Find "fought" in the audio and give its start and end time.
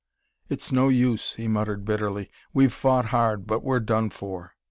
2.73-3.09